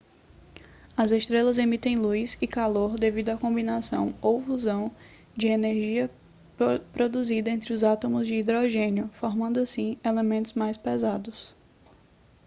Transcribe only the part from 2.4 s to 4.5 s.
e calor devido à combinação ou